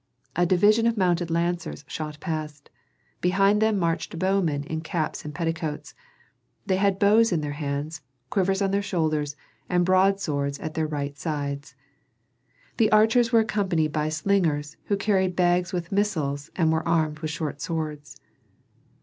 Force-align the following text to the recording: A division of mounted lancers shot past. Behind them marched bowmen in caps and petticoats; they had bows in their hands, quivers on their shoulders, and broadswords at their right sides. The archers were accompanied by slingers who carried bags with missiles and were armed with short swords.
A 0.35 0.47
division 0.47 0.87
of 0.87 0.97
mounted 0.97 1.29
lancers 1.29 1.85
shot 1.87 2.19
past. 2.19 2.71
Behind 3.21 3.61
them 3.61 3.77
marched 3.77 4.17
bowmen 4.17 4.63
in 4.63 4.81
caps 4.81 5.23
and 5.23 5.31
petticoats; 5.35 5.93
they 6.65 6.77
had 6.77 6.97
bows 6.97 7.31
in 7.31 7.41
their 7.41 7.51
hands, 7.51 8.01
quivers 8.31 8.63
on 8.63 8.71
their 8.71 8.81
shoulders, 8.81 9.35
and 9.69 9.85
broadswords 9.85 10.57
at 10.57 10.73
their 10.73 10.87
right 10.87 11.15
sides. 11.19 11.75
The 12.77 12.91
archers 12.91 13.31
were 13.31 13.41
accompanied 13.41 13.91
by 13.91 14.09
slingers 14.09 14.75
who 14.85 14.97
carried 14.97 15.35
bags 15.35 15.71
with 15.71 15.91
missiles 15.91 16.49
and 16.55 16.71
were 16.73 16.87
armed 16.87 17.19
with 17.19 17.29
short 17.29 17.61
swords. 17.61 18.19